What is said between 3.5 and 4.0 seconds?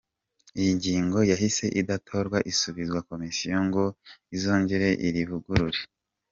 ngo